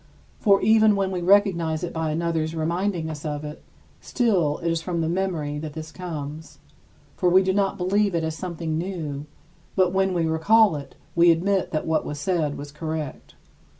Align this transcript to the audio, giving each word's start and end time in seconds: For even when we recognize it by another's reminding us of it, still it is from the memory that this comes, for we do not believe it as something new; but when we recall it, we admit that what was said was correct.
For 0.39 0.59
even 0.63 0.95
when 0.95 1.11
we 1.11 1.21
recognize 1.21 1.83
it 1.83 1.93
by 1.93 2.09
another's 2.09 2.55
reminding 2.55 3.07
us 3.07 3.23
of 3.23 3.43
it, 3.45 3.61
still 3.99 4.57
it 4.57 4.71
is 4.71 4.81
from 4.81 5.01
the 5.01 5.07
memory 5.07 5.59
that 5.59 5.73
this 5.73 5.91
comes, 5.91 6.57
for 7.15 7.29
we 7.29 7.43
do 7.43 7.53
not 7.53 7.77
believe 7.77 8.15
it 8.15 8.23
as 8.23 8.35
something 8.35 8.79
new; 8.79 9.27
but 9.75 9.93
when 9.93 10.15
we 10.15 10.25
recall 10.25 10.75
it, 10.75 10.95
we 11.15 11.29
admit 11.29 11.69
that 11.69 11.85
what 11.85 12.03
was 12.03 12.19
said 12.19 12.57
was 12.57 12.71
correct. 12.71 13.35